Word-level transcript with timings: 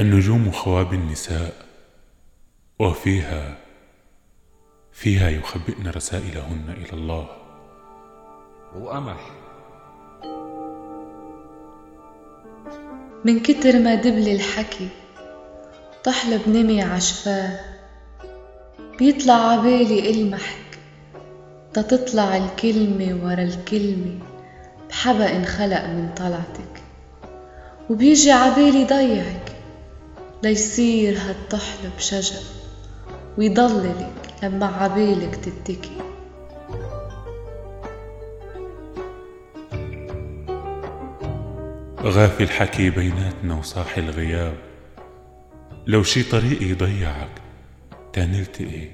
النجوم 0.00 0.50
خواب 0.50 0.92
النساء 0.92 1.52
وفيها 2.78 3.56
فيها 4.92 5.28
يخبئن 5.28 5.88
رسائلهن 5.88 6.64
إلى 6.68 6.92
الله. 6.92 7.28
وقمح. 8.76 9.30
من 13.24 13.40
كتر 13.40 13.78
ما 13.78 13.94
دبل 13.94 14.28
الحكي 14.28 14.88
طحلب 16.04 16.48
نمي 16.48 16.82
عشفاه 16.82 17.60
بيطلع 18.98 19.34
عبالي 19.34 20.10
المحك 20.10 20.78
تتطلع 21.74 22.36
الكلمة 22.36 23.24
ورا 23.24 23.42
الكلمة 23.42 24.18
بحبق 24.88 25.30
انخلق 25.30 25.86
من 25.86 26.14
طلعتك 26.16 26.82
وبيجي 27.90 28.32
عبالي 28.32 28.84
ضيعك. 28.84 29.59
ليصير 30.42 31.18
هالطحلب 31.18 31.98
شجر 31.98 32.42
ويضللك 33.38 34.12
لما 34.42 34.66
عبالك 34.66 35.36
تتكي. 35.36 35.96
غافي 42.02 42.42
الحكي 42.42 42.90
بيناتنا 42.90 43.54
وصاحي 43.54 44.00
الغياب. 44.00 44.70
لو 45.86 46.02
شي 46.02 46.22
طريق 46.22 46.62
يضيعك 46.62 47.42
تنلتقي 48.12 48.88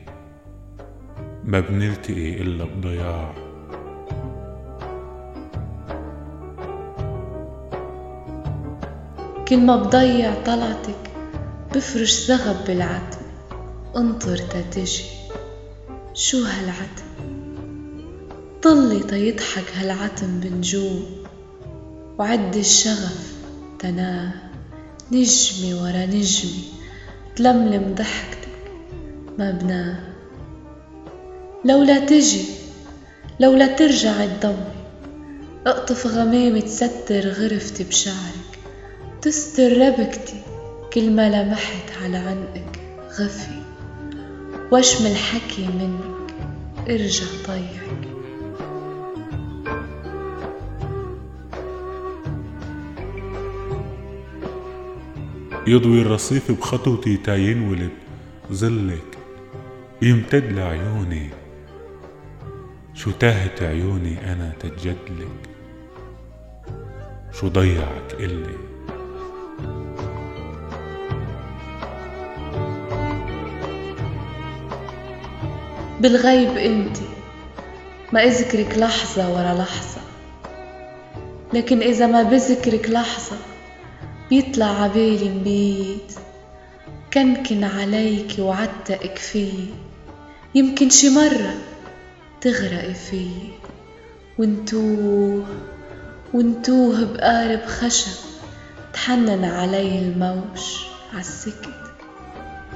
ما 1.45 1.61
بنلتقي 1.61 2.43
إلا 2.43 2.65
بضياع 2.65 3.35
كل 9.49 9.57
ما 9.57 9.77
بضيع 9.77 10.35
طلعتك 10.45 11.16
بفرش 11.77 12.13
زغب 12.13 12.65
بالعتم 12.67 13.27
انطر 13.97 14.37
تتجي 14.37 15.05
شو 16.15 16.45
هالعتم؟ 16.45 17.09
طلي 18.63 19.01
تيضحك 19.01 19.65
هالعتم 19.75 20.41
بنجوم 20.41 21.05
وعد 22.19 22.57
الشغف 22.57 23.35
تناه 23.79 24.33
نجمة 25.13 25.83
ورا 25.83 26.07
نجمة 26.07 26.63
تلملم 27.37 27.95
ضحكتك 27.95 28.73
ما 29.39 29.51
بناه 29.51 29.99
لولا 31.65 31.99
تجي 31.99 32.45
لولا 33.41 33.67
ترجع 33.67 34.27
تضوي 34.27 34.55
أقطف 35.67 36.07
غمامة 36.07 36.61
تستر 36.61 37.29
غرفتي 37.29 37.85
بشعرك 37.85 38.51
تستر 39.23 39.79
ربكتي 39.79 40.56
كل 40.93 41.11
ما 41.11 41.29
لمحت 41.29 42.03
على 42.03 42.17
عنقك 42.17 42.81
غفي. 43.21 43.63
واشم 44.73 45.07
الحكي 45.07 45.67
منك 45.67 46.35
ارجع 46.89 47.27
طيعك 47.47 48.09
يضوي 55.67 56.03
الرصيف 56.03 56.53
بخطوتي 56.53 57.17
تا 57.17 57.37
ينولد 57.37 57.91
ظلك 58.53 59.19
يمتد 60.03 60.53
لعيوني. 60.53 61.31
شو 62.95 63.11
تاهت 63.11 63.63
عيوني 63.63 64.33
أنا 64.33 64.53
تتجدلك 64.61 65.49
شو 67.33 67.49
ضيعك 67.49 68.15
إلي؟ 68.21 68.76
بالغيب 76.01 76.57
انت. 76.57 76.97
ما 78.13 78.25
اذكرك 78.25 78.79
لحظة 78.79 79.33
ورا 79.33 79.55
لحظة. 79.55 80.01
لكن 81.53 81.83
إذا 81.83 82.07
ما 82.07 82.23
بذكرك 82.23 82.91
لحظة 82.91 83.37
بيطلع 84.31 84.83
عبالي 84.83 85.29
مبيت 85.29 86.13
كنكن 87.13 87.65
عليك 87.65 88.37
وعتقك 88.39 89.19
فيي 89.19 89.69
يمكن 90.55 90.91
شي 90.91 91.11
مرة 91.11 91.55
تغرقي 92.41 92.95
فيي 92.95 93.51
ونتوه 94.39 95.45
ونتوه 96.35 97.05
بقارب 97.05 97.65
خشب 97.67 98.19
تحنن 98.93 99.45
علي 99.45 99.99
الموج 99.99 100.63
عالسكت 101.15 101.69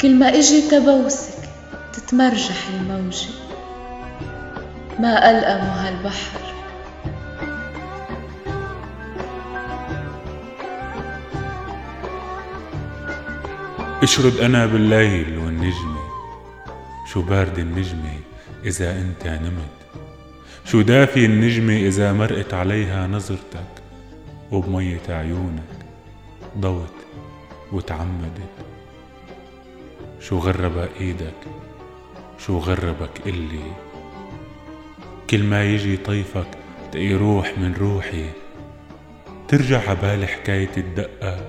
كل 0.00 0.14
ما 0.14 0.28
إجي 0.28 0.60
تبوسك 0.60 1.39
تتمرجح 1.92 2.68
الموجة 2.68 3.28
ما 4.98 5.30
ألأم 5.30 5.60
هالبحر. 5.60 6.40
اشرد 14.02 14.36
أنا 14.36 14.66
بالليل 14.66 15.38
والنجمة 15.38 16.00
شو 17.12 17.22
بارد 17.22 17.58
النجمة 17.58 18.18
إذا 18.64 19.00
أنت 19.00 19.26
نمت. 19.26 19.80
شو 20.64 20.82
دافي 20.82 21.24
النجمة 21.24 21.76
إذا 21.76 22.12
مرقت 22.12 22.54
عليها 22.54 23.06
نظرتك. 23.06 23.70
وبمية 24.52 25.00
عيونك 25.08 25.62
ضوت 26.58 26.94
وتعمدت. 27.72 28.54
شو 30.20 30.38
غربك 30.38 30.90
إيدك 31.00 31.34
شو 32.46 32.58
غربك 32.58 33.26
إلي؟ 33.26 33.72
كل 35.30 35.42
ما 35.42 35.64
يجي 35.64 35.96
طيفك 35.96 36.46
تقي 36.92 37.14
روح 37.14 37.58
من 37.58 37.74
روحي. 37.74 38.30
ترجع 39.48 39.90
عبالي 39.90 40.26
حكاية 40.26 40.70
الدقة. 40.76 41.40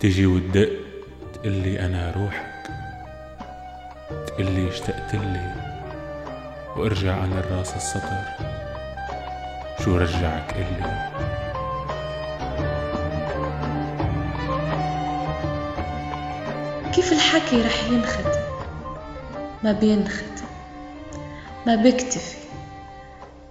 تجي 0.00 0.26
وتدق 0.26 0.70
تقلي 1.34 1.80
أنا 1.80 2.12
روحك. 2.16 2.70
تقلي 4.26 4.68
اشتقت 4.68 5.14
لي. 5.14 5.54
وأرجع 6.76 7.24
أنا 7.24 7.38
الراس 7.38 7.76
السطر. 7.76 8.24
شو 9.84 9.96
رجعك 9.96 10.54
إلي؟ 10.56 11.08
كيف 16.92 17.12
الحكي 17.12 17.62
رح 17.62 17.84
ينختم 17.84 18.47
ما 19.64 19.72
بينختم 19.72 20.46
ما 21.66 21.76
بكتفي 21.76 22.38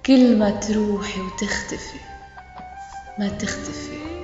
كل 0.06 0.40
ما 0.40 0.50
تروحي 0.50 1.22
وتختفي 1.22 2.00
ما 3.19 3.29
تختفي. 3.29 4.16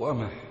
وقمح 0.00 0.49